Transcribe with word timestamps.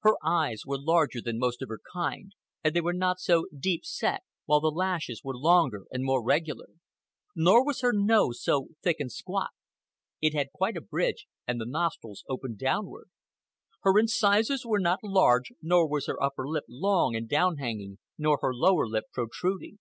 Her 0.00 0.16
eyes 0.22 0.64
were 0.66 0.78
larger 0.78 1.22
than 1.22 1.38
most 1.38 1.62
of 1.62 1.70
her 1.70 1.80
kind, 1.94 2.32
and 2.62 2.74
they 2.76 2.82
were 2.82 2.92
not 2.92 3.18
so 3.18 3.46
deep 3.58 3.82
set, 3.86 4.20
while 4.44 4.60
the 4.60 4.70
lashes 4.70 5.24
were 5.24 5.34
longer 5.34 5.86
and 5.90 6.04
more 6.04 6.22
regular. 6.22 6.66
Nor 7.34 7.64
was 7.64 7.80
her 7.80 7.94
nose 7.94 8.42
so 8.42 8.68
thick 8.82 8.96
and 9.00 9.10
squat. 9.10 9.52
It 10.20 10.34
had 10.34 10.52
quite 10.52 10.76
a 10.76 10.82
bridge, 10.82 11.26
and 11.46 11.58
the 11.58 11.64
nostrils 11.64 12.24
opened 12.28 12.58
downward. 12.58 13.08
Her 13.80 13.98
incisors 13.98 14.66
were 14.66 14.80
not 14.80 14.98
large, 15.02 15.50
nor 15.62 15.88
was 15.88 16.08
her 16.08 16.22
upper 16.22 16.46
lip 16.46 16.64
long 16.68 17.16
and 17.16 17.26
down 17.26 17.56
hanging, 17.56 17.96
nor 18.18 18.38
her 18.42 18.52
lower 18.54 18.86
lip 18.86 19.04
protruding. 19.14 19.78